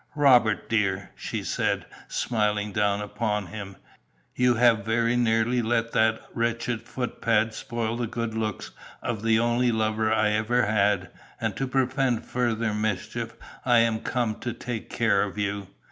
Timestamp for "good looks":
8.07-8.71